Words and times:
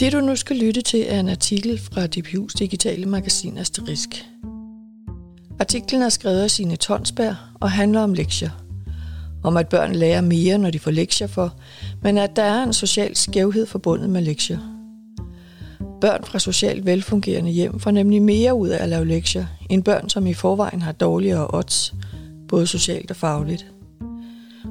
Det 0.00 0.12
du 0.12 0.20
nu 0.20 0.36
skal 0.36 0.56
lytte 0.56 0.80
til 0.82 1.04
er 1.08 1.20
en 1.20 1.28
artikel 1.28 1.78
fra 1.78 2.04
DPU's 2.04 2.58
digitale 2.58 3.06
magasin 3.06 3.58
Asterisk. 3.58 4.08
Artiklen 5.60 6.02
er 6.02 6.08
skrevet 6.08 6.40
af 6.40 6.50
sine 6.50 6.76
Tonsberg 6.76 7.36
og 7.60 7.70
handler 7.70 8.00
om 8.00 8.14
lektier. 8.14 8.50
Om 9.42 9.56
at 9.56 9.68
børn 9.68 9.94
lærer 9.94 10.20
mere, 10.20 10.58
når 10.58 10.70
de 10.70 10.78
får 10.78 10.90
lektier 10.90 11.26
for, 11.26 11.54
men 12.02 12.18
at 12.18 12.36
der 12.36 12.42
er 12.42 12.62
en 12.62 12.72
social 12.72 13.16
skævhed 13.16 13.66
forbundet 13.66 14.10
med 14.10 14.22
lektier. 14.22 14.58
Børn 16.00 16.24
fra 16.24 16.38
socialt 16.38 16.86
velfungerende 16.86 17.50
hjem 17.50 17.80
får 17.80 17.90
nemlig 17.90 18.22
mere 18.22 18.54
ud 18.54 18.68
af 18.68 18.82
at 18.82 18.88
lave 18.88 19.06
lektier, 19.06 19.46
end 19.70 19.84
børn, 19.84 20.08
som 20.08 20.26
i 20.26 20.34
forvejen 20.34 20.82
har 20.82 20.92
dårligere 20.92 21.46
odds, 21.50 21.94
både 22.48 22.66
socialt 22.66 23.10
og 23.10 23.16
fagligt. 23.16 23.66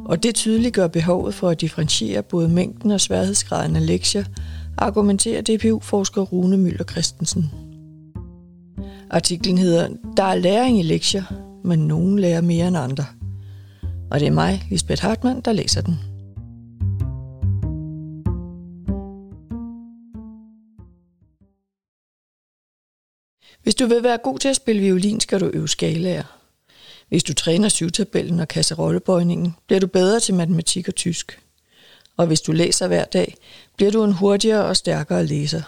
Og 0.06 0.24
det 0.24 0.36
tydeliggør 0.36 0.88
behovet 0.88 1.34
for 1.34 1.50
at 1.50 1.62
differentiere 1.62 2.24
både 2.24 2.50
mængden 2.50 2.92
og 2.92 3.02
sværhedsgraden 3.02 3.76
af 3.76 3.88
lektier, 3.88 4.24
argumenterer 4.78 5.42
DPU-forsker 5.42 6.22
Rune 6.22 6.58
Møller 6.58 6.84
Christensen. 6.84 7.52
Artiklen 9.10 9.58
hedder 9.58 9.90
Der 10.18 10.24
er 10.24 10.36
læring 10.36 10.80
i 10.80 10.84
lektier, 10.84 11.24
men 11.64 11.80
nogen 11.80 12.20
lærer 12.20 12.42
mere 12.42 12.68
end 12.68 12.78
andre. 12.78 13.06
Og 14.12 14.20
det 14.20 14.28
er 14.28 14.32
mig, 14.32 14.64
Lisbeth 14.70 15.02
Hartmann, 15.02 15.42
der 15.42 15.52
læser 15.52 15.82
den. 15.82 16.00
Hvis 23.64 23.76
du 23.76 23.86
vil 23.86 24.04
være 24.04 24.18
god 24.18 24.40
til 24.40 24.50
at 24.50 24.56
spille 24.56 24.82
violin, 24.82 25.20
skal 25.20 25.40
du 25.40 25.52
øve 25.54 25.68
skalaer. 25.68 26.38
Hvis 27.10 27.24
du 27.24 27.34
træner 27.34 27.70
syvtabellen 27.70 28.40
og 28.40 28.48
kasserollebøjningen, 28.48 29.56
bliver 29.68 29.80
du 29.80 29.88
bedre 29.88 30.20
til 30.20 30.34
matematik 30.34 30.88
og 30.88 30.96
tysk. 30.96 31.47
Og 32.18 32.28
hvis 32.28 32.42
du 32.42 32.52
læser 32.52 32.88
hver 32.88 33.06
dag, 33.06 33.36
bliver 33.76 33.92
du 33.92 34.04
en 34.04 34.14
hurtigere 34.14 34.66
og 34.66 34.78
stærkere 34.78 35.26
læser. 35.26 35.62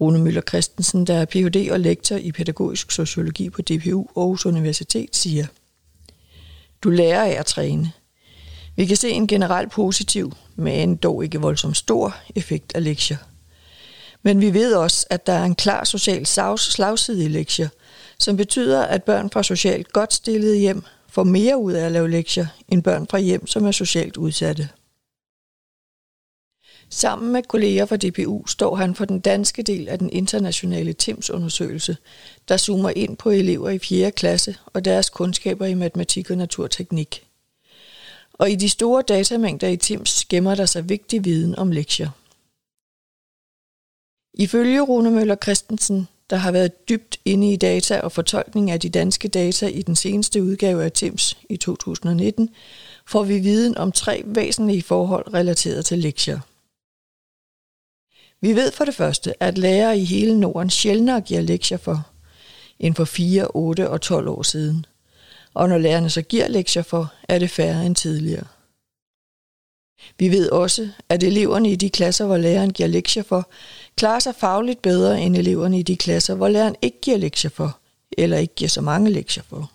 Rune 0.00 0.18
Møller 0.18 0.42
Christensen, 0.48 1.06
der 1.06 1.14
er 1.14 1.24
Ph.D. 1.24 1.68
og 1.70 1.80
lektor 1.80 2.16
i 2.16 2.32
pædagogisk 2.32 2.90
sociologi 2.90 3.50
på 3.50 3.62
DPU 3.62 4.06
Aarhus 4.16 4.46
Universitet, 4.46 5.16
siger, 5.16 5.46
Du 6.82 6.90
lærer 6.90 7.24
af 7.24 7.30
at 7.38 7.46
træne. 7.46 7.92
Vi 8.76 8.86
kan 8.86 8.96
se 8.96 9.10
en 9.10 9.26
generelt 9.26 9.72
positiv, 9.72 10.32
men 10.56 10.96
dog 10.96 11.24
ikke 11.24 11.40
voldsomt 11.40 11.76
stor 11.76 12.16
effekt 12.34 12.72
af 12.74 12.84
lektier. 12.84 13.16
Men 14.22 14.40
vi 14.40 14.54
ved 14.54 14.74
også, 14.74 15.06
at 15.10 15.26
der 15.26 15.32
er 15.32 15.44
en 15.44 15.54
klar 15.54 15.84
social 15.84 16.26
slagside 16.56 17.24
i 17.24 17.28
lektier, 17.28 17.68
som 18.18 18.36
betyder, 18.36 18.82
at 18.82 19.02
børn 19.02 19.30
fra 19.30 19.42
socialt 19.42 19.92
godt 19.92 20.12
stillede 20.12 20.56
hjem 20.56 20.82
får 21.08 21.24
mere 21.24 21.58
ud 21.58 21.72
af 21.72 21.84
at 21.86 21.92
lave 21.92 22.10
lektier, 22.10 22.46
end 22.68 22.82
børn 22.82 23.06
fra 23.10 23.18
hjem, 23.18 23.46
som 23.46 23.66
er 23.66 23.70
socialt 23.70 24.16
udsatte. 24.16 24.68
Sammen 26.88 27.32
med 27.32 27.42
kolleger 27.42 27.86
fra 27.86 27.96
DPU 27.96 28.46
står 28.46 28.76
han 28.76 28.94
for 28.94 29.04
den 29.04 29.20
danske 29.20 29.62
del 29.62 29.88
af 29.88 29.98
den 29.98 30.10
internationale 30.10 30.92
TIMS-undersøgelse, 30.92 31.96
der 32.48 32.56
zoomer 32.56 32.90
ind 32.96 33.16
på 33.16 33.30
elever 33.30 33.70
i 33.70 33.78
4. 33.78 34.10
klasse 34.10 34.56
og 34.66 34.84
deres 34.84 35.10
kundskaber 35.10 35.66
i 35.66 35.74
matematik 35.74 36.30
og 36.30 36.36
naturteknik. 36.36 37.26
Og 38.32 38.50
i 38.50 38.54
de 38.54 38.68
store 38.68 39.02
datamængder 39.08 39.68
i 39.68 39.76
TIMS 39.76 40.24
gemmer 40.24 40.54
der 40.54 40.66
sig 40.66 40.88
vigtig 40.88 41.24
viden 41.24 41.58
om 41.58 41.70
lektier. 41.70 42.10
Ifølge 44.34 44.80
Rune 44.80 45.10
Møller 45.10 45.36
Christensen, 45.42 46.08
der 46.30 46.36
har 46.36 46.52
været 46.52 46.88
dybt 46.88 47.20
inde 47.24 47.52
i 47.52 47.56
data 47.56 48.00
og 48.00 48.12
fortolkning 48.12 48.70
af 48.70 48.80
de 48.80 48.88
danske 48.88 49.28
data 49.28 49.66
i 49.66 49.82
den 49.82 49.96
seneste 49.96 50.42
udgave 50.42 50.84
af 50.84 50.92
TIMS 50.92 51.38
i 51.50 51.56
2019, 51.56 52.50
får 53.06 53.22
vi 53.22 53.38
viden 53.38 53.78
om 53.78 53.92
tre 53.92 54.22
væsentlige 54.26 54.82
forhold 54.82 55.34
relateret 55.34 55.84
til 55.84 55.98
lektier. 55.98 56.40
Vi 58.44 58.56
ved 58.56 58.72
for 58.72 58.84
det 58.84 58.94
første, 58.94 59.42
at 59.42 59.58
lærere 59.58 59.98
i 59.98 60.04
hele 60.04 60.40
Norden 60.40 60.70
sjældnere 60.70 61.20
giver 61.20 61.40
lektier 61.40 61.78
for 61.78 62.06
end 62.78 62.94
for 62.94 63.04
4, 63.04 63.46
8 63.54 63.90
og 63.90 64.00
12 64.00 64.28
år 64.28 64.42
siden. 64.42 64.86
Og 65.54 65.68
når 65.68 65.78
lærerne 65.78 66.10
så 66.10 66.22
giver 66.22 66.48
lektier 66.48 66.82
for, 66.82 67.12
er 67.28 67.38
det 67.38 67.50
færre 67.50 67.86
end 67.86 67.96
tidligere. 67.96 68.44
Vi 70.18 70.28
ved 70.28 70.50
også, 70.50 70.88
at 71.08 71.22
eleverne 71.22 71.72
i 71.72 71.76
de 71.76 71.90
klasser, 71.90 72.26
hvor 72.26 72.36
læreren 72.36 72.72
giver 72.72 72.88
lektier 72.88 73.22
for, 73.22 73.50
klarer 73.96 74.18
sig 74.18 74.34
fagligt 74.34 74.82
bedre 74.82 75.20
end 75.20 75.36
eleverne 75.36 75.78
i 75.78 75.82
de 75.82 75.96
klasser, 75.96 76.34
hvor 76.34 76.48
læreren 76.48 76.76
ikke 76.82 77.00
giver 77.02 77.16
lektier 77.16 77.50
for, 77.50 77.78
eller 78.18 78.36
ikke 78.36 78.54
giver 78.54 78.68
så 78.68 78.80
mange 78.80 79.10
lektier 79.10 79.44
for. 79.48 79.73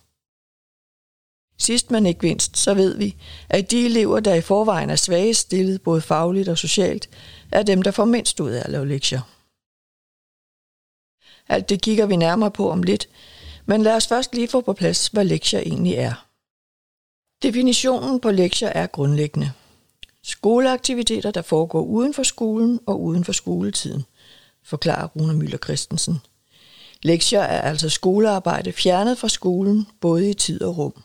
Sidst 1.59 1.91
men 1.91 2.05
ikke 2.05 2.25
mindst, 2.25 2.57
så 2.57 2.73
ved 2.73 2.97
vi, 2.97 3.15
at 3.49 3.71
de 3.71 3.85
elever, 3.85 4.19
der 4.19 4.33
i 4.33 4.41
forvejen 4.41 4.89
er 4.89 4.95
svagest 4.95 5.39
stillet 5.39 5.81
både 5.81 6.01
fagligt 6.01 6.49
og 6.49 6.57
socialt, 6.57 7.09
er 7.51 7.63
dem, 7.63 7.81
der 7.81 7.91
får 7.91 8.05
mindst 8.05 8.39
ud 8.39 8.51
af 8.51 8.63
at 8.65 8.71
lave 8.71 8.87
lektier. 8.87 9.21
Alt 11.49 11.69
det 11.69 11.81
kigger 11.81 12.05
vi 12.05 12.15
nærmere 12.15 12.51
på 12.51 12.71
om 12.71 12.83
lidt, 12.83 13.09
men 13.65 13.81
lad 13.81 13.95
os 13.95 14.07
først 14.07 14.35
lige 14.35 14.47
få 14.47 14.61
på 14.61 14.73
plads, 14.73 15.07
hvad 15.07 15.25
lektier 15.25 15.59
egentlig 15.59 15.93
er. 15.93 16.25
Definitionen 17.43 18.19
på 18.19 18.31
lektier 18.31 18.69
er 18.69 18.87
grundlæggende. 18.87 19.51
Skoleaktiviteter, 20.23 21.31
der 21.31 21.41
foregår 21.41 21.81
uden 21.81 22.13
for 22.13 22.23
skolen 22.23 22.79
og 22.85 23.01
uden 23.01 23.25
for 23.25 23.31
skoletiden, 23.31 24.05
forklarer 24.63 25.07
Rune 25.07 25.33
Møller 25.33 25.57
Christensen. 25.57 26.21
Lektier 27.03 27.41
er 27.41 27.61
altså 27.61 27.89
skolearbejde 27.89 28.71
fjernet 28.71 29.17
fra 29.17 29.29
skolen, 29.29 29.87
både 30.01 30.29
i 30.29 30.33
tid 30.33 30.61
og 30.61 30.77
rum. 30.77 31.03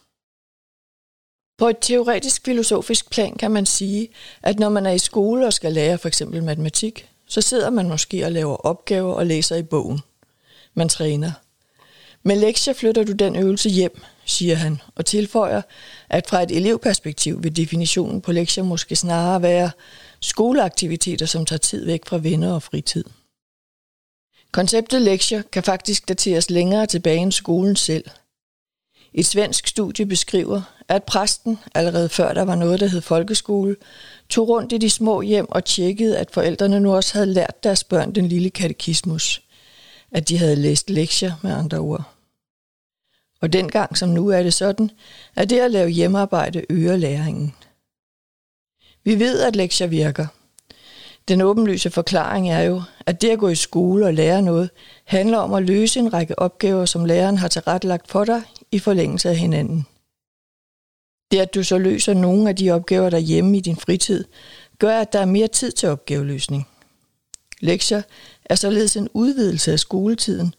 På 1.59 1.69
et 1.69 1.77
teoretisk 1.81 2.45
filosofisk 2.45 3.11
plan 3.11 3.37
kan 3.37 3.51
man 3.51 3.67
sige, 3.67 4.09
at 4.43 4.59
når 4.59 4.69
man 4.69 4.87
er 4.87 4.91
i 4.91 4.99
skole 4.99 5.47
og 5.47 5.53
skal 5.53 5.73
lære 5.73 5.99
for 5.99 6.09
eksempel 6.09 6.43
matematik, 6.43 7.09
så 7.27 7.41
sidder 7.41 7.71
man 7.71 7.89
måske 7.89 8.25
og 8.25 8.33
laver 8.33 8.57
opgaver 8.57 9.15
og 9.15 9.27
læser 9.27 9.57
i 9.57 9.63
bogen. 9.63 10.01
Man 10.75 10.89
træner. 10.89 11.33
Med 12.23 12.37
lektier 12.37 12.75
flytter 12.75 13.05
du 13.05 13.13
den 13.13 13.37
øvelse 13.37 13.69
hjem, 13.69 14.01
siger 14.25 14.55
han, 14.55 14.81
og 14.95 15.07
tilføjer, 15.07 15.63
at 16.09 16.27
fra 16.27 16.43
et 16.43 16.51
elevperspektiv 16.51 17.43
vil 17.43 17.57
definitionen 17.57 18.21
på 18.21 18.33
lektier 18.33 18.65
måske 18.65 18.97
snarere 18.97 19.43
være 19.43 19.71
skoleaktiviteter, 20.21 21.27
som 21.27 21.47
tager 21.47 21.59
tid 21.59 21.85
væk 21.85 22.07
fra 22.07 22.19
venner 22.19 22.53
og 22.53 22.63
fritid. 22.63 23.05
Konceptet 24.53 25.03
lektier 25.03 25.43
kan 25.53 25.63
faktisk 25.63 26.09
dateres 26.09 26.51
længere 26.51 26.87
tilbage 26.87 27.19
end 27.19 27.33
skolen 27.33 27.77
selv. 27.77 28.05
Et 29.15 29.27
svensk 29.27 29.67
studie 29.67 30.07
beskriver, 30.07 30.63
at 30.89 31.05
præsten, 31.05 31.59
allerede 31.75 32.09
før 32.09 32.35
der 32.35 32.43
var 32.43 32.55
noget, 32.55 32.81
der 32.81 32.87
hed 32.87 33.01
folkeskole, 33.01 33.77
tog 34.29 34.49
rundt 34.49 34.73
i 34.73 34.79
de 34.79 34.91
små 34.91 35.23
hjem 35.23 35.47
og 35.51 35.65
tjekkede, 35.65 36.19
at 36.19 36.31
forældrene 36.31 36.81
nu 36.81 36.95
også 36.95 37.15
havde 37.15 37.33
lært 37.33 37.65
deres 37.65 37.85
børn 37.85 38.15
den 38.15 38.29
lille 38.29 38.51
katekismus. 38.51 39.43
At 40.13 40.29
de 40.29 40.39
havde 40.39 40.57
læst 40.57 40.91
lektier 40.91 41.33
med 41.43 41.53
andre 41.53 41.79
ord. 41.79 42.03
Og 43.41 43.53
dengang 43.53 43.99
som 43.99 44.09
nu 44.09 44.29
er 44.29 44.43
det 44.43 44.55
sådan, 44.55 44.91
at 45.37 45.51
det 45.51 45.59
at 45.59 45.71
lave 45.71 45.89
hjemmearbejde 45.89 46.63
øger 46.71 46.97
læringen. 46.97 47.55
Vi 49.05 49.19
ved, 49.19 49.41
at 49.41 49.57
lektier 49.57 49.87
virker. 49.87 50.27
Den 51.29 51.41
åbenlyse 51.41 51.91
forklaring 51.91 52.51
er 52.51 52.61
jo, 52.61 52.83
at 53.07 53.23
det 53.23 53.31
at 53.31 53.39
gå 53.39 53.49
i 53.49 53.55
skole 53.55 54.07
og 54.07 54.15
lære 54.15 54.43
noget, 54.43 54.71
handler 55.05 55.39
om 55.39 55.55
at 55.55 55.63
løse 55.63 56.01
en 56.01 56.13
række 56.13 56.39
opgaver, 56.39 56.85
som 56.85 57.05
læreren 57.05 57.39
har 57.39 57.49
tilrettelagt 57.49 58.11
for 58.11 58.25
dig 58.25 58.43
i 58.75 58.79
forlængelse 58.79 59.29
af 59.29 59.37
hinanden. 59.37 59.87
Det, 61.31 61.39
at 61.39 61.55
du 61.55 61.63
så 61.63 61.79
løser 61.79 62.15
nogle 62.15 62.49
af 62.49 62.57
de 62.57 62.71
opgaver 62.71 63.11
derhjemme 63.11 63.57
i 63.57 63.61
din 63.61 63.77
fritid, 63.77 64.25
gør, 64.79 64.99
at 64.99 65.13
der 65.13 65.19
er 65.19 65.25
mere 65.25 65.49
tid 65.49 65.73
til 65.73 65.89
opgaveløsning. 65.89 66.69
Lektier 67.61 68.03
er 68.45 68.55
således 68.55 68.97
en 68.97 69.09
udvidelse 69.13 69.73
af 69.73 69.79
skoletiden, 69.79 70.55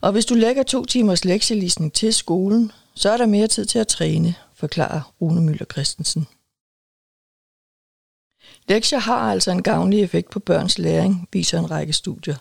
og 0.00 0.12
hvis 0.12 0.26
du 0.26 0.34
lægger 0.34 0.62
to 0.62 0.84
timers 0.84 1.24
lektielisning 1.24 1.92
til 1.92 2.14
skolen, 2.14 2.72
så 2.94 3.10
er 3.10 3.16
der 3.16 3.26
mere 3.26 3.46
tid 3.46 3.64
til 3.64 3.78
at 3.78 3.88
træne, 3.88 4.34
forklarer 4.54 5.14
Rune 5.20 5.40
Møller 5.40 5.66
Christensen. 5.72 6.26
Lektier 8.68 8.98
har 8.98 9.32
altså 9.32 9.50
en 9.50 9.62
gavnlig 9.62 10.02
effekt 10.02 10.30
på 10.30 10.40
børns 10.40 10.78
læring, 10.78 11.28
viser 11.32 11.58
en 11.58 11.70
række 11.70 11.92
studier. 11.92 12.36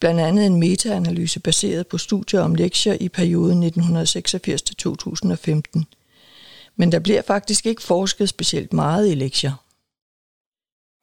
Blandt 0.00 0.20
andet 0.20 0.46
en 0.46 0.60
metaanalyse 0.60 1.40
baseret 1.40 1.86
på 1.86 1.98
studier 1.98 2.40
om 2.40 2.54
lektier 2.54 2.96
i 3.00 3.08
perioden 3.08 3.64
1986-2015. 3.64 5.82
Men 6.76 6.92
der 6.92 6.98
bliver 6.98 7.22
faktisk 7.22 7.66
ikke 7.66 7.82
forsket 7.82 8.28
specielt 8.28 8.72
meget 8.72 9.10
i 9.10 9.14
lektier. 9.14 9.52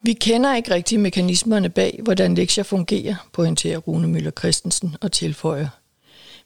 Vi 0.04 0.14
kender 0.14 0.56
ikke 0.56 0.74
rigtig 0.74 1.00
mekanismerne 1.00 1.70
bag, 1.70 2.00
hvordan 2.04 2.36
lektier 2.36 2.64
fungerer, 2.64 3.16
pointerer 3.34 3.78
Rune 3.78 4.08
Møller 4.08 4.32
Christensen 4.32 4.96
og 5.02 5.12
tilføjer. 5.12 5.68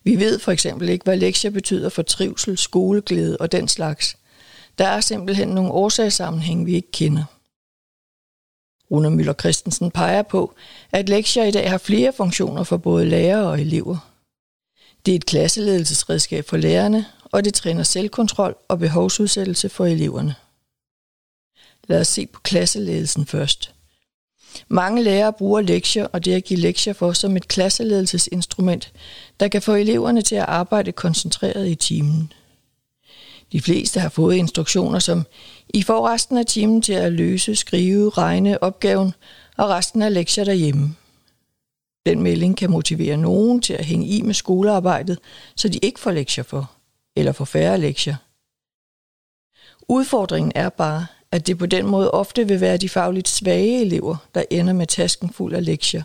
Vi 0.03 0.19
ved 0.19 0.39
for 0.39 0.51
eksempel 0.51 0.89
ikke, 0.89 1.03
hvad 1.03 1.17
lektier 1.17 1.51
betyder 1.51 1.89
for 1.89 2.01
trivsel, 2.01 2.57
skoleglæde 2.57 3.37
og 3.37 3.51
den 3.51 3.67
slags. 3.67 4.17
Der 4.77 4.87
er 4.87 5.01
simpelthen 5.01 5.47
nogle 5.47 5.71
årsagssammenhæng, 5.71 6.65
vi 6.65 6.75
ikke 6.75 6.91
kender. 6.91 7.23
Rune 8.91 9.09
Møller 9.09 9.33
Christensen 9.33 9.91
peger 9.91 10.21
på, 10.21 10.53
at 10.91 11.09
lektier 11.09 11.43
i 11.43 11.51
dag 11.51 11.69
har 11.69 11.77
flere 11.77 12.13
funktioner 12.13 12.63
for 12.63 12.77
både 12.77 13.05
lærere 13.05 13.47
og 13.47 13.61
elever. 13.61 13.97
Det 15.05 15.11
er 15.11 15.15
et 15.15 15.25
klasseledelsesredskab 15.25 16.45
for 16.45 16.57
lærerne, 16.57 17.05
og 17.23 17.45
det 17.45 17.53
træner 17.53 17.83
selvkontrol 17.83 18.55
og 18.67 18.79
behovsudsættelse 18.79 19.69
for 19.69 19.85
eleverne. 19.85 20.35
Lad 21.87 22.01
os 22.01 22.07
se 22.07 22.25
på 22.25 22.39
klasseledelsen 22.39 23.25
først. 23.25 23.73
Mange 24.67 25.03
lærere 25.03 25.33
bruger 25.33 25.61
lektier 25.61 26.05
og 26.05 26.25
det 26.25 26.33
at 26.33 26.43
give 26.43 26.59
lektier 26.59 26.93
for 26.93 27.13
som 27.13 27.37
et 27.37 27.47
klasseledelsesinstrument, 27.47 28.93
der 29.39 29.47
kan 29.47 29.61
få 29.61 29.73
eleverne 29.73 30.21
til 30.21 30.35
at 30.35 30.45
arbejde 30.47 30.91
koncentreret 30.91 31.67
i 31.67 31.75
timen. 31.75 32.33
De 33.51 33.61
fleste 33.61 33.99
har 33.99 34.09
fået 34.09 34.35
instruktioner 34.35 34.99
som, 34.99 35.25
I 35.69 35.83
får 35.83 36.07
resten 36.07 36.37
af 36.37 36.45
timen 36.45 36.81
til 36.81 36.93
at 36.93 37.13
løse, 37.13 37.55
skrive, 37.55 38.09
regne 38.09 38.63
opgaven 38.63 39.13
og 39.57 39.69
resten 39.69 40.01
af 40.01 40.13
lektier 40.13 40.43
derhjemme. 40.43 40.95
Den 42.05 42.21
melding 42.21 42.57
kan 42.57 42.71
motivere 42.71 43.17
nogen 43.17 43.61
til 43.61 43.73
at 43.73 43.85
hænge 43.85 44.07
i 44.07 44.21
med 44.21 44.33
skolearbejdet, 44.33 45.19
så 45.55 45.69
de 45.69 45.77
ikke 45.77 45.99
får 45.99 46.11
lektier 46.11 46.43
for, 46.43 46.71
eller 47.15 47.31
får 47.31 47.45
færre 47.45 47.77
lektier. 47.77 48.15
Udfordringen 49.87 50.51
er 50.55 50.69
bare, 50.69 51.05
at 51.31 51.47
det 51.47 51.57
på 51.57 51.65
den 51.65 51.85
måde 51.85 52.11
ofte 52.11 52.47
vil 52.47 52.61
være 52.61 52.77
de 52.77 52.89
fagligt 52.89 53.27
svage 53.27 53.81
elever, 53.81 54.15
der 54.35 54.43
ender 54.49 54.73
med 54.73 54.87
tasken 54.87 55.29
fuld 55.29 55.53
af 55.53 55.65
lektier. 55.65 56.03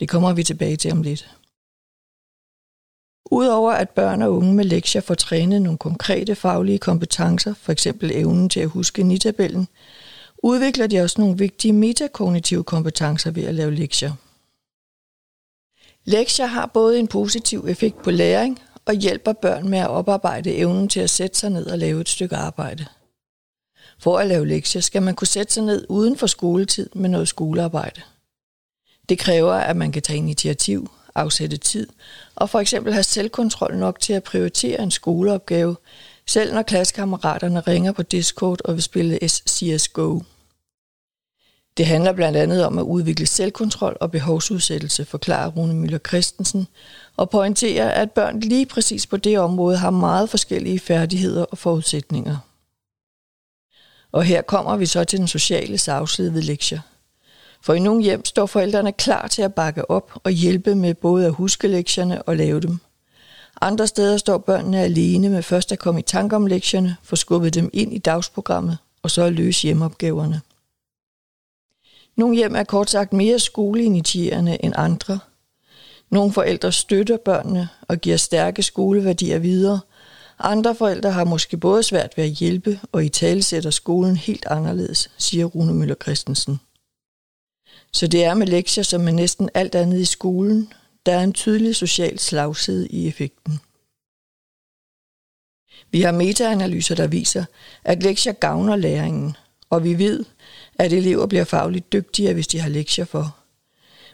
Det 0.00 0.08
kommer 0.08 0.32
vi 0.32 0.42
tilbage 0.42 0.76
til 0.76 0.92
om 0.92 1.02
lidt. 1.02 1.30
Udover 3.32 3.72
at 3.72 3.90
børn 3.90 4.22
og 4.22 4.32
unge 4.32 4.54
med 4.54 4.64
lektier 4.64 5.00
får 5.00 5.14
trænet 5.14 5.62
nogle 5.62 5.78
konkrete 5.78 6.34
faglige 6.34 6.78
kompetencer, 6.78 7.54
f.eks. 7.54 7.86
evnen 7.86 8.48
til 8.48 8.60
at 8.60 8.68
huske 8.68 9.02
nitabellen, 9.02 9.68
udvikler 10.38 10.86
de 10.86 11.00
også 11.00 11.20
nogle 11.20 11.38
vigtige 11.38 11.72
metakognitive 11.72 12.64
kompetencer 12.64 13.30
ved 13.30 13.44
at 13.44 13.54
lave 13.54 13.74
lektier. 13.74 14.12
Lektier 16.04 16.46
har 16.46 16.66
både 16.66 16.98
en 16.98 17.08
positiv 17.08 17.64
effekt 17.68 18.02
på 18.02 18.10
læring 18.10 18.58
og 18.84 18.94
hjælper 18.94 19.32
børn 19.32 19.68
med 19.68 19.78
at 19.78 19.90
oparbejde 19.90 20.56
evnen 20.56 20.88
til 20.88 21.00
at 21.00 21.10
sætte 21.10 21.38
sig 21.38 21.50
ned 21.50 21.66
og 21.66 21.78
lave 21.78 22.00
et 22.00 22.08
stykke 22.08 22.36
arbejde. 22.36 22.86
For 23.98 24.18
at 24.18 24.26
lave 24.26 24.46
lektier 24.46 24.82
skal 24.82 25.02
man 25.02 25.14
kunne 25.14 25.26
sætte 25.26 25.52
sig 25.52 25.62
ned 25.62 25.86
uden 25.88 26.16
for 26.16 26.26
skoletid 26.26 26.90
med 26.94 27.08
noget 27.08 27.28
skolearbejde. 27.28 28.00
Det 29.08 29.18
kræver, 29.18 29.54
at 29.54 29.76
man 29.76 29.92
kan 29.92 30.02
tage 30.02 30.16
initiativ, 30.16 30.90
afsætte 31.14 31.56
tid 31.56 31.86
og 32.34 32.50
for 32.50 32.60
eksempel 32.60 32.92
have 32.92 33.02
selvkontrol 33.02 33.76
nok 33.76 34.00
til 34.00 34.12
at 34.12 34.22
prioritere 34.22 34.82
en 34.82 34.90
skoleopgave, 34.90 35.76
selv 36.26 36.54
når 36.54 36.62
klassekammeraterne 36.62 37.60
ringer 37.60 37.92
på 37.92 38.02
Discord 38.02 38.60
og 38.64 38.74
vil 38.74 38.82
spille 38.82 39.18
CSGO. 39.28 40.20
Det 41.76 41.86
handler 41.86 42.12
blandt 42.12 42.38
andet 42.38 42.64
om 42.64 42.78
at 42.78 42.82
udvikle 42.82 43.26
selvkontrol 43.26 43.96
og 44.00 44.10
behovsudsættelse, 44.10 45.04
forklarer 45.04 45.50
Rune 45.50 45.74
Møller 45.74 45.98
Christensen, 45.98 46.66
og 47.16 47.30
pointerer, 47.30 47.90
at 47.90 48.10
børn 48.10 48.40
lige 48.40 48.66
præcis 48.66 49.06
på 49.06 49.16
det 49.16 49.38
område 49.38 49.76
har 49.76 49.90
meget 49.90 50.30
forskellige 50.30 50.78
færdigheder 50.78 51.44
og 51.44 51.58
forudsætninger. 51.58 52.36
Og 54.12 54.24
her 54.24 54.42
kommer 54.42 54.76
vi 54.76 54.86
så 54.86 55.04
til 55.04 55.18
den 55.18 55.28
sociale 55.28 55.78
sagside 55.78 56.34
ved 56.34 56.42
lektier. 56.42 56.80
For 57.62 57.74
i 57.74 57.78
nogle 57.78 58.02
hjem 58.02 58.24
står 58.24 58.46
forældrene 58.46 58.92
klar 58.92 59.26
til 59.26 59.42
at 59.42 59.54
bakke 59.54 59.90
op 59.90 60.12
og 60.24 60.30
hjælpe 60.30 60.74
med 60.74 60.94
både 60.94 61.26
at 61.26 61.32
huske 61.32 61.68
lektierne 61.68 62.22
og 62.22 62.36
lave 62.36 62.60
dem. 62.60 62.78
Andre 63.60 63.86
steder 63.86 64.16
står 64.16 64.38
børnene 64.38 64.80
alene 64.80 65.28
med 65.28 65.42
først 65.42 65.72
at 65.72 65.78
komme 65.78 66.00
i 66.00 66.02
tanke 66.02 66.36
om 66.36 66.46
lektierne, 66.46 66.96
få 67.02 67.16
skubbet 67.16 67.54
dem 67.54 67.70
ind 67.72 67.94
i 67.94 67.98
dagsprogrammet 67.98 68.78
og 69.02 69.10
så 69.10 69.22
at 69.22 69.32
løse 69.32 69.62
hjemmeopgaverne. 69.62 70.40
Nogle 72.16 72.36
hjem 72.36 72.56
er 72.56 72.64
kort 72.64 72.90
sagt 72.90 73.12
mere 73.12 73.38
skoleinitierende 73.38 74.64
end 74.64 74.72
andre. 74.76 75.18
Nogle 76.10 76.32
forældre 76.32 76.72
støtter 76.72 77.16
børnene 77.16 77.68
og 77.88 77.98
giver 77.98 78.16
stærke 78.16 78.62
skoleværdier 78.62 79.38
videre. 79.38 79.80
Andre 80.38 80.74
forældre 80.74 81.10
har 81.10 81.24
måske 81.24 81.56
både 81.56 81.82
svært 81.82 82.16
ved 82.16 82.24
at 82.24 82.30
hjælpe 82.30 82.80
og 82.92 83.04
i 83.04 83.08
tale 83.08 83.42
sætter 83.42 83.70
skolen 83.70 84.16
helt 84.16 84.46
anderledes, 84.46 85.10
siger 85.18 85.44
Rune 85.44 85.74
Møller 85.74 85.94
Christensen. 86.02 86.60
Så 87.94 88.06
det 88.06 88.24
er 88.24 88.34
med 88.34 88.46
lektier 88.46 88.84
som 88.84 89.00
med 89.00 89.12
næsten 89.12 89.50
alt 89.54 89.74
andet 89.74 90.00
i 90.00 90.04
skolen. 90.04 90.72
Der 91.06 91.12
er 91.12 91.24
en 91.24 91.32
tydelig 91.32 91.76
social 91.76 92.18
slagside 92.18 92.88
i 92.88 93.08
effekten. 93.08 93.60
Vi 95.90 96.00
har 96.00 96.12
metaanalyser, 96.12 96.94
der 96.94 97.06
viser, 97.06 97.44
at 97.84 98.02
lektier 98.02 98.32
gavner 98.32 98.76
læringen, 98.76 99.36
og 99.70 99.84
vi 99.84 99.98
ved, 99.98 100.24
at 100.74 100.92
elever 100.92 101.26
bliver 101.26 101.44
fagligt 101.44 101.92
dygtigere, 101.92 102.34
hvis 102.34 102.48
de 102.48 102.60
har 102.60 102.68
lektier 102.68 103.04
for. 103.04 103.36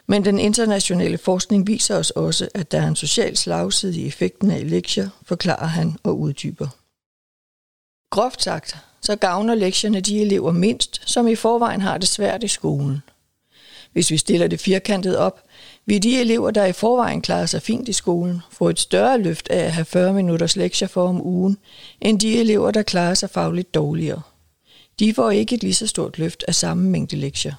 Men 0.07 0.25
den 0.25 0.39
internationale 0.39 1.17
forskning 1.17 1.67
viser 1.67 1.95
os 1.95 2.11
også, 2.11 2.49
at 2.53 2.71
der 2.71 2.81
er 2.81 2.87
en 2.87 2.95
social 2.95 3.37
slagside 3.37 3.99
i 3.99 4.07
effekten 4.07 4.51
af 4.51 4.69
lektier, 4.69 5.09
forklarer 5.23 5.65
han 5.65 5.97
og 6.03 6.19
uddyber. 6.19 6.67
Groft 8.11 8.43
sagt, 8.43 8.77
så 9.01 9.15
gavner 9.15 9.55
lektierne 9.55 10.01
de 10.01 10.21
elever 10.21 10.51
mindst, 10.51 11.01
som 11.05 11.27
i 11.27 11.35
forvejen 11.35 11.81
har 11.81 11.97
det 11.97 12.07
svært 12.07 12.43
i 12.43 12.47
skolen. 12.47 13.03
Hvis 13.99 14.11
vi 14.11 14.17
stiller 14.17 14.47
det 14.47 14.59
firkantet 14.59 15.17
op, 15.17 15.43
vil 15.85 16.03
de 16.03 16.19
elever, 16.19 16.51
der 16.51 16.65
i 16.65 16.71
forvejen 16.71 17.21
klarer 17.21 17.45
sig 17.45 17.61
fint 17.61 17.89
i 17.89 17.93
skolen, 17.93 18.41
få 18.51 18.69
et 18.69 18.79
større 18.79 19.21
løft 19.21 19.49
af 19.49 19.65
at 19.65 19.71
have 19.71 19.85
40 19.85 20.13
minutters 20.13 20.55
lektier 20.55 20.87
for 20.87 21.07
om 21.07 21.27
ugen, 21.27 21.57
end 22.01 22.19
de 22.19 22.39
elever, 22.39 22.71
der 22.71 22.83
klarer 22.83 23.13
sig 23.13 23.29
fagligt 23.29 23.73
dårligere. 23.73 24.21
De 24.99 25.13
får 25.13 25.31
ikke 25.31 25.55
et 25.55 25.63
lige 25.63 25.73
så 25.73 25.87
stort 25.87 26.17
løft 26.17 26.43
af 26.47 26.55
samme 26.55 26.89
mængde 26.89 27.15
lektier. 27.15 27.53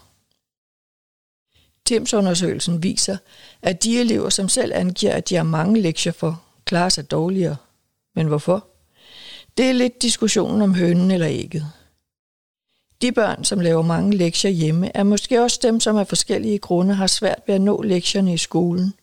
TIMS-undersøgelsen 1.87 2.82
viser, 2.82 3.16
at 3.62 3.84
de 3.84 4.00
elever, 4.00 4.28
som 4.28 4.48
selv 4.48 4.72
angiver, 4.75 5.12
at 5.12 5.28
de 5.28 5.36
har 5.36 5.43
mange 5.43 5.81
lektier 5.81 6.12
for, 6.12 6.43
klarer 6.64 6.88
sig 6.88 7.10
dårligere. 7.10 7.56
Men 8.14 8.26
hvorfor? 8.26 8.66
Det 9.56 9.69
er 9.69 9.72
lidt 9.72 10.02
diskussionen 10.02 10.62
om 10.62 10.75
hønen 10.75 11.10
eller 11.10 11.28
ægget. 11.31 11.66
De 13.02 13.12
børn, 13.12 13.44
som 13.44 13.61
laver 13.61 13.82
mange 13.82 14.17
lektier 14.17 14.50
hjemme, 14.50 14.97
er 14.97 15.02
måske 15.02 15.43
også 15.43 15.58
dem, 15.62 15.81
som 15.81 15.97
af 15.97 16.08
forskellige 16.08 16.58
grunde 16.58 16.94
har 16.94 17.06
svært 17.06 17.43
ved 17.47 17.55
at 17.55 17.61
nå 17.61 17.82
lektierne 17.82 18.35
i 18.35 18.37
skolen. 18.37 18.94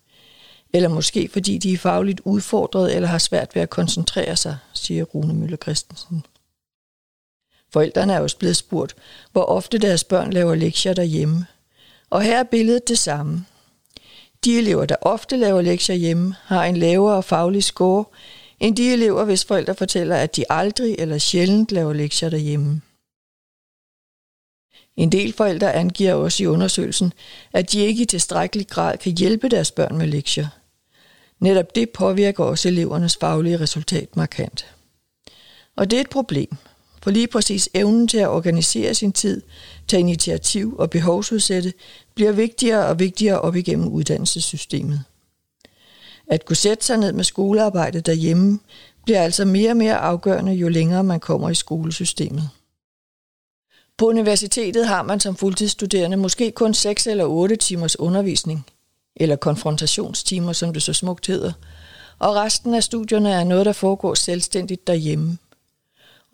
Eller 0.73 0.89
måske 0.89 1.29
fordi 1.33 1.57
de 1.57 1.73
er 1.73 1.77
fagligt 1.77 2.21
udfordret 2.23 2.95
eller 2.95 3.07
har 3.07 3.17
svært 3.17 3.55
ved 3.55 3.61
at 3.61 3.69
koncentrere 3.69 4.35
sig, 4.35 4.57
siger 4.73 5.03
Rune 5.03 5.33
Møller 5.33 5.57
Christensen. 5.57 6.25
Forældrene 7.73 8.13
er 8.13 8.19
også 8.19 8.37
blevet 8.37 8.55
spurgt, 8.55 8.95
hvor 9.31 9.43
ofte 9.43 9.77
deres 9.77 10.03
børn 10.03 10.33
laver 10.33 10.55
lektier 10.55 10.93
derhjemme. 10.93 11.45
Og 12.09 12.21
her 12.21 12.39
er 12.39 12.43
billedet 12.43 12.87
det 12.87 12.97
samme. 12.97 13.45
De 14.45 14.57
elever, 14.57 14.85
der 14.85 14.95
ofte 15.01 15.37
laver 15.37 15.61
lektier 15.61 15.95
hjemme, 15.95 16.35
har 16.43 16.65
en 16.65 16.77
lavere 16.77 17.23
faglig 17.23 17.63
score, 17.63 18.05
end 18.59 18.75
de 18.75 18.93
elever, 18.93 19.23
hvis 19.23 19.45
forældre 19.45 19.75
fortæller, 19.75 20.15
at 20.15 20.35
de 20.35 20.45
aldrig 20.49 20.95
eller 20.99 21.17
sjældent 21.17 21.71
laver 21.71 21.93
lektier 21.93 22.29
derhjemme. 22.29 22.81
En 24.97 25.11
del 25.11 25.33
forældre 25.33 25.73
angiver 25.73 26.13
også 26.13 26.43
i 26.43 26.47
undersøgelsen, 26.47 27.13
at 27.53 27.71
de 27.71 27.79
ikke 27.79 28.03
i 28.03 28.05
tilstrækkelig 28.05 28.67
grad 28.67 28.97
kan 28.97 29.17
hjælpe 29.17 29.49
deres 29.49 29.71
børn 29.71 29.97
med 29.97 30.07
lektier. 30.07 30.47
Netop 31.39 31.75
det 31.75 31.89
påvirker 31.89 32.43
også 32.43 32.67
elevernes 32.67 33.17
faglige 33.17 33.59
resultat 33.59 34.15
markant. 34.15 34.65
Og 35.75 35.91
det 35.91 35.97
er 35.97 36.01
et 36.01 36.09
problem, 36.09 36.55
for 37.03 37.11
lige 37.11 37.27
præcis 37.27 37.69
evnen 37.73 38.07
til 38.07 38.17
at 38.17 38.27
organisere 38.27 38.93
sin 38.93 39.11
tid, 39.11 39.41
tage 39.87 39.99
initiativ 39.99 40.75
og 40.79 40.89
behovsudsætte, 40.89 41.73
bliver 42.15 42.31
vigtigere 42.31 42.85
og 42.85 42.99
vigtigere 42.99 43.41
op 43.41 43.55
igennem 43.55 43.87
uddannelsessystemet. 43.87 45.03
At 46.27 46.45
kunne 46.45 46.55
sætte 46.55 46.85
sig 46.85 46.97
ned 46.97 47.13
med 47.13 47.23
skolearbejdet 47.23 48.05
derhjemme, 48.05 48.59
bliver 49.03 49.21
altså 49.21 49.45
mere 49.45 49.69
og 49.69 49.77
mere 49.77 49.97
afgørende, 49.97 50.53
jo 50.53 50.67
længere 50.67 51.03
man 51.03 51.19
kommer 51.19 51.49
i 51.49 51.55
skolesystemet. 51.55 52.49
På 53.97 54.05
universitetet 54.05 54.87
har 54.87 55.03
man 55.03 55.19
som 55.19 55.35
fuldtidsstuderende 55.35 56.17
måske 56.17 56.51
kun 56.51 56.73
6 56.73 57.07
eller 57.07 57.25
8 57.25 57.55
timers 57.55 57.99
undervisning, 57.99 58.65
eller 59.15 59.35
konfrontationstimer, 59.35 60.53
som 60.53 60.73
det 60.73 60.83
så 60.83 60.93
smukt 60.93 61.27
hedder, 61.27 61.51
og 62.19 62.35
resten 62.35 62.73
af 62.73 62.83
studierne 62.83 63.31
er 63.31 63.43
noget, 63.43 63.65
der 63.65 63.73
foregår 63.73 64.13
selvstændigt 64.13 64.87
derhjemme. 64.87 65.37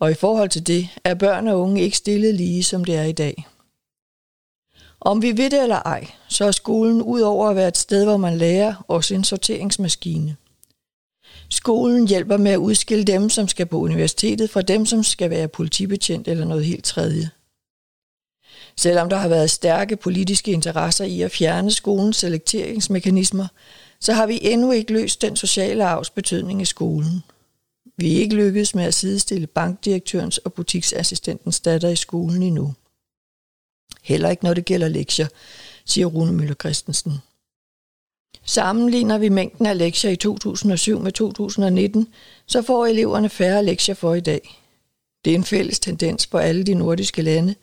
Og 0.00 0.10
i 0.10 0.14
forhold 0.14 0.48
til 0.48 0.66
det 0.66 0.88
er 1.04 1.14
børn 1.14 1.48
og 1.48 1.60
unge 1.60 1.82
ikke 1.82 1.96
stillet 1.96 2.34
lige, 2.34 2.64
som 2.64 2.84
det 2.84 2.94
er 2.94 3.02
i 3.04 3.12
dag. 3.12 3.46
Om 5.00 5.22
vi 5.22 5.36
ved 5.36 5.50
det 5.50 5.62
eller 5.62 5.76
ej, 5.76 6.10
så 6.28 6.44
er 6.44 6.50
skolen 6.50 7.02
ud 7.02 7.20
over 7.20 7.48
at 7.48 7.56
være 7.56 7.68
et 7.68 7.76
sted, 7.76 8.04
hvor 8.04 8.16
man 8.16 8.38
lærer, 8.38 8.84
også 8.88 9.14
en 9.14 9.24
sorteringsmaskine. 9.24 10.36
Skolen 11.50 12.08
hjælper 12.08 12.36
med 12.36 12.52
at 12.52 12.56
udskille 12.56 13.04
dem, 13.04 13.30
som 13.30 13.48
skal 13.48 13.66
på 13.66 13.78
universitetet, 13.78 14.50
fra 14.50 14.62
dem, 14.62 14.86
som 14.86 15.02
skal 15.02 15.30
være 15.30 15.48
politibetjent 15.48 16.28
eller 16.28 16.44
noget 16.44 16.64
helt 16.64 16.84
tredje. 16.84 17.30
Selvom 18.76 19.08
der 19.08 19.16
har 19.16 19.28
været 19.28 19.50
stærke 19.50 19.96
politiske 19.96 20.52
interesser 20.52 21.04
i 21.04 21.20
at 21.20 21.30
fjerne 21.30 21.70
skolens 21.70 22.16
selekteringsmekanismer, 22.16 23.46
så 24.00 24.12
har 24.12 24.26
vi 24.26 24.38
endnu 24.42 24.72
ikke 24.72 24.92
løst 24.92 25.22
den 25.22 25.36
sociale 25.36 25.84
arvs 25.84 26.10
betydning 26.10 26.62
i 26.62 26.64
skolen. 26.64 27.22
Vi 27.96 28.16
er 28.16 28.20
ikke 28.20 28.36
lykkedes 28.36 28.74
med 28.74 28.84
at 28.84 28.94
sidestille 28.94 29.46
bankdirektørens 29.46 30.38
og 30.38 30.52
butiksassistentens 30.52 31.60
datter 31.60 31.88
i 31.88 31.96
skolen 31.96 32.42
endnu. 32.42 32.74
Heller 34.02 34.30
ikke 34.30 34.44
når 34.44 34.54
det 34.54 34.64
gælder 34.64 34.88
lektier, 34.88 35.26
siger 35.84 36.06
Rune 36.06 36.32
Møller 36.32 36.54
Christensen. 36.54 37.12
Sammenligner 38.44 39.18
vi 39.18 39.28
mængden 39.28 39.66
af 39.66 39.78
lektier 39.78 40.10
i 40.10 40.16
2007 40.16 41.00
med 41.00 41.12
2019, 41.12 42.08
så 42.46 42.62
får 42.62 42.86
eleverne 42.86 43.28
færre 43.28 43.64
lektier 43.64 43.94
for 43.94 44.14
i 44.14 44.20
dag. 44.20 44.60
Det 45.24 45.30
er 45.30 45.34
en 45.34 45.44
fælles 45.44 45.80
tendens 45.80 46.26
for 46.26 46.38
alle 46.38 46.64
de 46.64 46.74
nordiske 46.74 47.22
lande, 47.22 47.54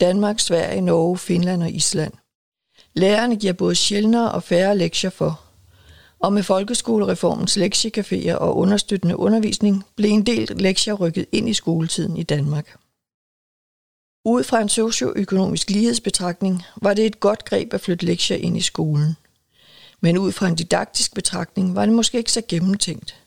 Danmark, 0.00 0.40
Sverige, 0.40 0.80
Norge, 0.80 1.18
Finland 1.18 1.62
og 1.62 1.70
Island. 1.70 2.12
Lærerne 2.94 3.36
giver 3.36 3.52
både 3.52 3.74
sjældnere 3.74 4.32
og 4.32 4.42
færre 4.42 4.78
lektier 4.78 5.10
for, 5.10 5.40
og 6.18 6.32
med 6.32 6.42
folkeskolereformens 6.42 7.56
lektiecaféer 7.56 8.34
og 8.34 8.56
understøttende 8.56 9.16
undervisning 9.16 9.84
blev 9.96 10.10
en 10.10 10.26
del 10.26 10.48
lektier 10.56 10.94
rykket 10.94 11.26
ind 11.32 11.48
i 11.48 11.54
skoletiden 11.54 12.16
i 12.16 12.22
Danmark. 12.22 12.76
Ud 14.24 14.44
fra 14.44 14.60
en 14.60 14.68
socioøkonomisk 14.68 15.70
lighedsbetragtning 15.70 16.62
var 16.82 16.94
det 16.94 17.06
et 17.06 17.20
godt 17.20 17.44
greb 17.44 17.74
at 17.74 17.80
flytte 17.80 18.06
lektier 18.06 18.36
ind 18.36 18.56
i 18.56 18.60
skolen. 18.60 19.16
Men 20.00 20.18
ud 20.18 20.32
fra 20.32 20.48
en 20.48 20.54
didaktisk 20.54 21.14
betragtning 21.14 21.74
var 21.74 21.86
det 21.86 21.94
måske 21.94 22.18
ikke 22.18 22.32
så 22.32 22.42
gennemtænkt. 22.48 23.25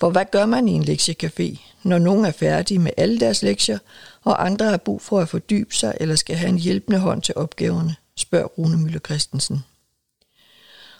For 0.00 0.10
hvad 0.10 0.24
gør 0.32 0.46
man 0.46 0.68
i 0.68 0.72
en 0.72 0.84
lektiecafé, 0.84 1.58
når 1.82 1.98
nogen 1.98 2.24
er 2.24 2.30
færdige 2.30 2.78
med 2.78 2.90
alle 2.96 3.20
deres 3.20 3.42
lektier, 3.42 3.78
og 4.24 4.46
andre 4.46 4.70
har 4.70 4.76
brug 4.76 5.02
for 5.02 5.20
at 5.20 5.28
fordybe 5.28 5.74
sig 5.74 5.96
eller 6.00 6.16
skal 6.16 6.36
have 6.36 6.48
en 6.48 6.58
hjælpende 6.58 6.98
hånd 6.98 7.22
til 7.22 7.34
opgaverne, 7.36 7.96
spørger 8.16 8.46
Rune 8.46 8.78
Møller 8.78 9.00
Christensen. 9.00 9.64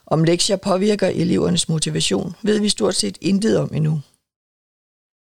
Om 0.07 0.25
lektier 0.25 0.57
påvirker 0.57 1.09
elevernes 1.09 1.69
motivation, 1.69 2.35
ved 2.43 2.61
vi 2.61 2.69
stort 2.69 2.95
set 2.95 3.19
intet 3.21 3.59
om 3.59 3.71
endnu. 3.75 4.01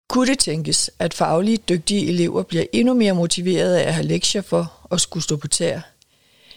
Kunne 0.08 0.26
det 0.26 0.38
tænkes, 0.38 0.90
at 0.98 1.14
faglige 1.14 1.56
dygtige 1.56 2.08
elever 2.08 2.42
bliver 2.42 2.64
endnu 2.72 2.94
mere 2.94 3.14
motiverede 3.14 3.82
af 3.82 3.88
at 3.88 3.94
have 3.94 4.06
lektier 4.06 4.42
for 4.42 4.88
at 4.90 5.00
skulle 5.00 5.24
stå 5.24 5.36
på 5.36 5.48
tær? 5.48 5.80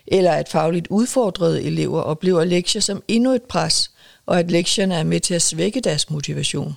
Eller 0.08 0.32
at 0.32 0.50
fagligt 0.50 0.88
udfordrede 0.88 1.64
elever 1.64 2.02
oplever 2.02 2.44
lektier 2.44 2.82
som 2.82 3.04
endnu 3.08 3.32
et 3.32 3.44
pres, 3.44 3.92
og 4.26 4.40
at 4.40 4.52
lektierne 4.52 4.96
er 4.96 5.04
med 5.04 5.20
til 5.20 5.34
at 5.34 5.42
svække 5.42 5.82
deres 5.82 6.10
motivation? 6.10 6.76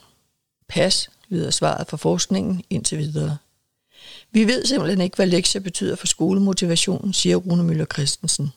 Pas, 0.71 1.11
lyder 1.29 1.51
svaret 1.51 1.87
fra 1.87 1.97
forskningen 1.97 2.63
indtil 2.71 2.99
videre. 2.99 3.39
Vi 4.33 4.45
ved 4.47 4.65
simpelthen 4.65 5.01
ikke, 5.01 5.17
hvad 5.17 5.27
lektier 5.27 5.61
betyder 5.61 5.97
for 5.97 6.07
skolemotivationen, 6.07 7.13
siger 7.13 7.37
Rune 7.37 7.63
Møller 7.63 7.87
Christensen. 7.93 8.53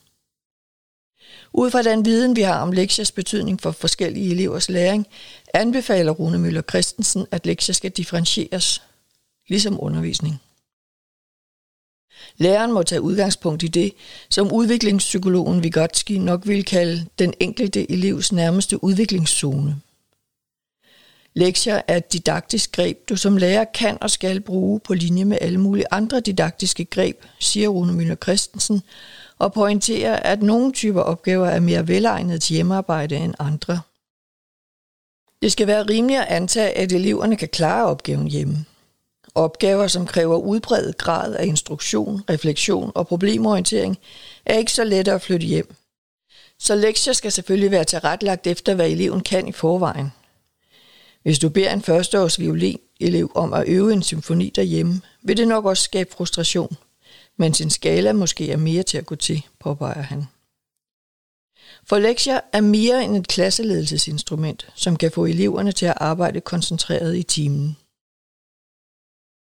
Ud 1.54 1.72
fra 1.72 1.82
den 1.82 2.06
viden, 2.06 2.36
vi 2.36 2.42
har 2.42 2.62
om 2.62 2.72
lektiers 2.72 3.12
betydning 3.12 3.62
for 3.62 3.72
forskellige 3.72 4.32
elevers 4.32 4.70
læring, 4.70 5.08
anbefaler 5.54 6.12
Rune 6.12 6.40
Møller 6.40 6.62
Christensen, 6.62 7.26
at 7.32 7.46
lektier 7.46 7.74
skal 7.74 7.92
differentieres, 7.92 8.82
ligesom 9.48 9.84
undervisning. 9.84 10.42
Læreren 12.38 12.72
må 12.72 12.84
tage 12.84 13.02
udgangspunkt 13.02 13.64
i 13.64 13.68
det, 13.68 13.94
som 14.30 14.52
udviklingspsykologen 14.52 15.64
Vygotsky 15.64 16.12
nok 16.12 16.48
vil 16.48 16.66
kalde 16.66 17.06
den 17.20 17.34
enkelte 17.40 17.92
elevs 17.92 18.32
nærmeste 18.32 18.84
udviklingszone. 18.84 19.82
Lektier 21.36 21.82
er 21.88 21.98
et 21.98 22.14
didaktisk 22.14 22.72
greb, 22.72 23.10
du 23.10 23.16
som 23.16 23.38
lærer 23.38 23.66
kan 23.74 23.98
og 24.02 24.12
skal 24.12 24.42
bruge 24.42 24.80
på 24.80 24.94
linje 24.94 25.26
med 25.26 25.38
alle 25.42 25.58
mulige 25.58 25.86
andre 25.92 26.20
didaktiske 26.20 26.86
greb, 26.86 27.24
siger 27.40 27.70
Rune 27.70 27.94
Møller 27.94 28.16
Christensen, 28.16 28.82
og 29.40 29.54
pointerer, 29.54 30.16
at 30.16 30.44
nogle 30.44 30.72
typer 30.72 31.02
opgaver 31.02 31.48
er 31.48 31.60
mere 31.60 31.88
velegnet 31.88 32.42
til 32.42 32.54
hjemmearbejde 32.54 33.16
end 33.16 33.34
andre. 33.40 33.82
Det 35.42 35.52
skal 35.52 35.68
være 35.68 35.84
rimeligt 35.84 36.20
at 36.20 36.28
antage, 36.28 36.78
at 36.78 36.92
eleverne 36.92 37.38
kan 37.38 37.48
klare 37.48 37.86
opgaven 37.86 38.28
hjemme. 38.28 38.66
Opgaver, 39.36 39.88
som 39.88 40.08
kræver 40.08 40.38
udbredet 40.38 40.98
grad 40.98 41.36
af 41.36 41.46
instruktion, 41.46 42.22
refleksion 42.30 42.92
og 42.96 43.08
problemorientering, 43.08 43.98
er 44.46 44.58
ikke 44.58 44.72
så 44.72 44.84
lette 44.84 45.12
at 45.12 45.22
flytte 45.22 45.48
hjem. 45.48 45.76
Så 46.60 46.76
lektier 46.76 47.14
skal 47.14 47.32
selvfølgelig 47.32 47.72
være 47.72 47.84
tilrettelagt 47.84 48.48
efter, 48.48 48.74
hvad 48.74 48.90
eleven 48.90 49.22
kan 49.22 49.48
i 49.48 49.52
forvejen. 49.52 50.12
Hvis 51.24 51.40
du 51.40 51.50
beder 51.50 51.74
en 51.74 51.82
førsteårs 51.82 52.40
violinelev 52.40 53.32
om 53.36 53.54
at 53.54 53.68
øve 53.68 53.94
en 53.94 54.04
symfoni 54.04 54.50
derhjemme, 54.50 55.02
vil 55.24 55.38
det 55.38 55.48
nok 55.48 55.66
også 55.66 55.84
skabe 55.84 56.12
frustration– 56.12 56.76
men 57.38 57.54
sin 57.54 57.70
skala 57.70 58.14
måske 58.14 58.52
er 58.52 58.58
mere 58.58 58.84
til 58.84 58.98
at 58.98 59.06
gå 59.06 59.16
til, 59.16 59.46
påpeger 59.60 60.02
han. 60.02 60.24
For 61.86 62.00
lektier 62.00 62.40
er 62.54 62.62
mere 62.62 63.04
end 63.04 63.18
et 63.18 63.28
klasseledelsesinstrument, 63.28 64.72
som 64.76 64.96
kan 64.96 65.12
få 65.12 65.26
eleverne 65.26 65.72
til 65.72 65.86
at 65.86 65.98
arbejde 65.98 66.42
koncentreret 66.42 67.16
i 67.18 67.24
timen. 67.24 67.78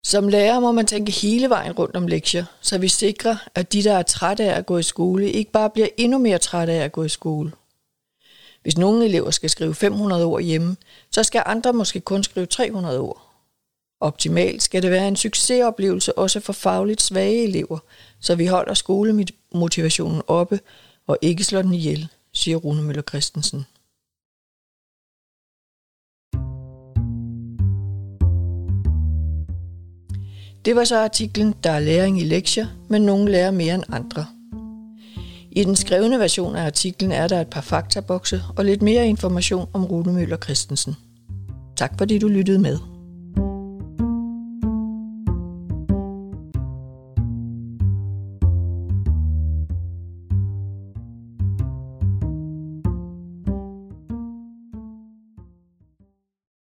Som 0.05 0.27
lærer 0.27 0.59
må 0.59 0.71
man 0.71 0.85
tænke 0.85 1.11
hele 1.11 1.49
vejen 1.49 1.71
rundt 1.71 1.95
om 1.95 2.07
lektier, 2.07 2.45
så 2.61 2.77
vi 2.77 2.87
sikrer, 2.87 3.35
at 3.55 3.73
de, 3.73 3.83
der 3.83 3.93
er 3.93 4.03
trætte 4.03 4.43
af 4.43 4.57
at 4.57 4.65
gå 4.65 4.77
i 4.77 4.83
skole, 4.83 5.31
ikke 5.31 5.51
bare 5.51 5.69
bliver 5.69 5.87
endnu 5.97 6.17
mere 6.17 6.37
trætte 6.37 6.73
af 6.73 6.83
at 6.83 6.91
gå 6.91 7.03
i 7.03 7.09
skole. 7.09 7.51
Hvis 8.63 8.77
nogle 8.77 9.05
elever 9.05 9.31
skal 9.31 9.49
skrive 9.49 9.75
500 9.75 10.25
ord 10.25 10.41
hjemme, 10.41 10.75
så 11.11 11.23
skal 11.23 11.43
andre 11.45 11.73
måske 11.73 11.99
kun 11.99 12.23
skrive 12.23 12.45
300 12.45 12.99
ord. 12.99 13.29
Optimalt 13.99 14.63
skal 14.63 14.83
det 14.83 14.91
være 14.91 15.07
en 15.07 15.15
succesoplevelse 15.15 16.17
også 16.17 16.39
for 16.39 16.53
fagligt 16.53 17.01
svage 17.01 17.43
elever, 17.43 17.79
så 18.19 18.35
vi 18.35 18.45
holder 18.45 18.73
skolemotivationen 18.73 20.21
oppe 20.27 20.59
og 21.07 21.17
ikke 21.21 21.43
slår 21.43 21.61
den 21.61 21.73
ihjel, 21.73 22.07
siger 22.33 22.57
Rune 22.57 22.83
Møller 22.83 23.01
Christensen. 23.01 23.65
Det 30.65 30.75
var 30.75 30.83
så 30.83 30.97
artiklen 31.03 31.55
Der 31.63 31.71
er 31.71 31.79
læring 31.79 32.21
i 32.21 32.23
lektier, 32.23 32.67
men 32.89 33.01
nogle 33.01 33.31
lærer 33.31 33.51
mere 33.51 33.75
end 33.75 33.83
andre. 33.89 34.27
I 35.55 35.63
den 35.63 35.75
skrevne 35.75 36.19
version 36.19 36.55
af 36.55 36.65
artiklen 36.65 37.11
er 37.11 37.27
der 37.27 37.41
et 37.41 37.47
par 37.47 37.61
faktabokse 37.61 38.41
og 38.57 38.65
lidt 38.65 38.81
mere 38.81 39.07
information 39.07 39.69
om 39.73 39.85
Rune 39.85 40.13
Møller 40.13 40.37
Christensen. 40.37 40.95
Tak 41.75 41.93
fordi 41.97 42.19
du 42.19 42.27
lyttede 42.27 42.59
med. 42.59 42.92